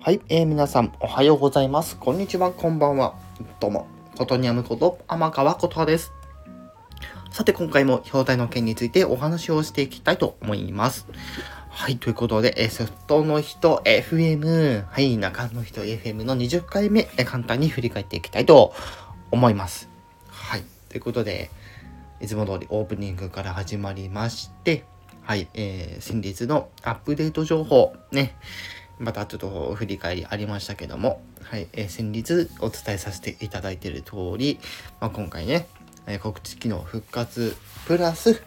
[0.00, 1.96] はい、えー、皆さんおはようございます。
[1.98, 3.16] こんにちは、こんばんは。
[3.58, 6.12] どうも、ことにゃむこと天川ことはです。
[7.32, 11.08] さて、今回も表題の件についてお話をしていきたいと思います。
[11.68, 18.72] はい、ということで、えソフトの人 FM、はい、中の人 FM の20回目、え簡単に振り返っていきたいと
[19.32, 19.88] 思います。
[20.28, 21.50] はい、ということで、
[22.20, 24.84] いつも通りオープニングから始まりまして、
[25.22, 28.36] はい、えー、先日のアップデート情報、ね、
[28.98, 34.58] またちょっと振り返りありましたけども、はい、えー、先日お伝えさせていただいている通り、
[35.00, 35.66] まあ、今回ね、
[36.06, 38.42] えー、告知機能復活プラス、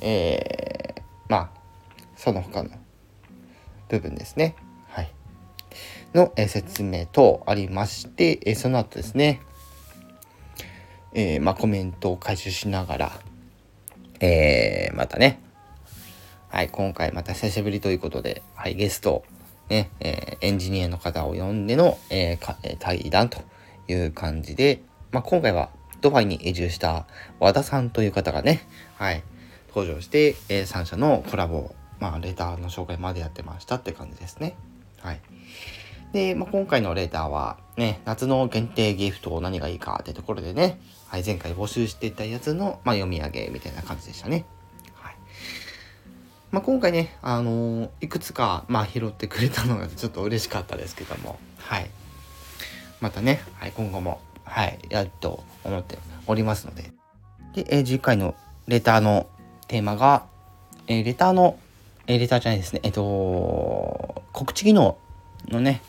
[0.00, 1.50] えー、まあ、
[2.16, 2.70] その他の
[3.88, 4.54] 部分ですね。
[4.88, 5.10] はい。
[6.14, 9.40] の、えー、説明等ありまして、えー、その後ですね、
[11.12, 13.12] えー、まあ、コメントを回収しながら、
[14.20, 15.40] えー、またね、
[16.50, 19.24] はい、今回また久しぶりということで、はい、ゲスト、
[19.70, 22.38] ね、え、エンジニアの方を呼んでの、え、
[22.78, 23.38] 対談と
[23.88, 24.82] いう感じで、
[25.12, 27.06] まあ、今回はドバイに移住した
[27.38, 29.22] 和田さんという方がね、はい、
[29.68, 34.56] 登場して、えー、3社のコラボ、まあ、レターの紹介までやってましたって感じですね。
[35.00, 35.20] はい。
[36.12, 44.46] で、まあ、今回のレーターは、ね、夏の限定ギフト何がいいかってところでね、はい、前回募集していたやつの、まあ、読み上げみたいな感じでしたね。
[46.52, 51.88] まあ、今回ね、あのー、いくつか、まあ、拾ってくれたのがちょっと嬉しかったですけども、はい。
[53.00, 56.92] またね、はい、今後も、はい、やると思っておりますので。
[57.54, 58.34] で、えー、次回の
[58.66, 59.28] レターの
[59.68, 60.26] テーマが、
[60.88, 61.56] えー、レターの、
[62.08, 64.98] えー、レターじゃないですね、えっ、と、告知機能
[65.48, 65.82] のね、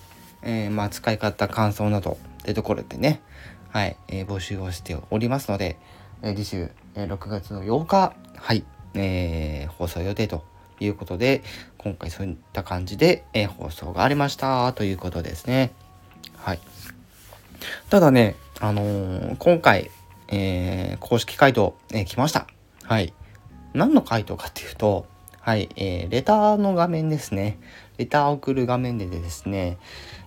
[0.44, 3.22] え、まあ、使い方、感想などってところでね、
[3.70, 5.78] はい、え、募集をしておりますので、
[6.22, 10.44] え、次週、え、6月の8日、はい、えー、放送予定と
[10.80, 11.44] いうことで、
[11.78, 15.72] 今回そういった感じで、えー、放送がありましたということですね。
[16.38, 16.59] はい。
[17.89, 19.92] ただね、あのー、今回、
[20.27, 22.48] えー、公式回答、えー、来ました。
[22.83, 23.14] はい。
[23.73, 25.05] 何の回答かっていうと、
[25.39, 27.60] はい、えー、レターの画面ですね。
[27.98, 29.77] レターを送る画面でですね、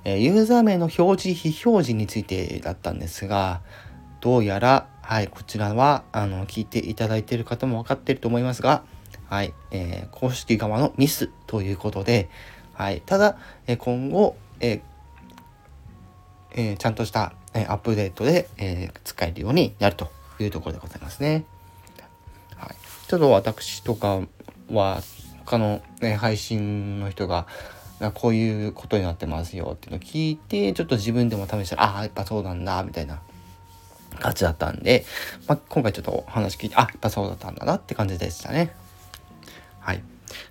[0.04, 3.60] え、ユーザー名の表示、非表示についてだったんですが、
[4.20, 8.84] どうやら、はい、こちらは、あの、聞いていただいている方も分かってると思いますが、
[9.28, 12.30] はい、えー、公式側のミスということで、
[12.72, 14.80] はい、ただ、え今後、え
[16.52, 20.10] えー、ちゃんとした、えアップデートで、え、使えるようになると
[20.40, 21.44] いうところでございますね。
[22.56, 22.74] はい、
[23.06, 24.22] ちょっと私とか
[24.70, 25.02] は
[25.44, 27.46] 他の、ね、配信の人が
[28.14, 33.20] こういうことになってますよっていうのを聞いてちょっと自分でも試したらああやっぱそうなんだみたいな
[34.18, 35.04] 感じだったんで、
[35.46, 38.74] まあ、今回ちょっとお話聞いてあやっぱそうだったんだなって感じでしたね。
[39.80, 40.02] はい。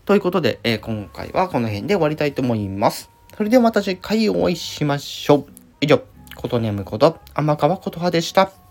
[0.05, 3.09] ということで、えー、今回はこの辺で終わりたいと思います。
[3.35, 5.45] それではまた次回お会いしましょう。
[5.81, 6.01] 以上、
[6.35, 8.62] ことねむこと、天川琴葉でした。